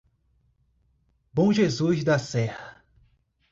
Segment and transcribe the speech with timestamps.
[1.31, 2.83] Bom Jesus da Serra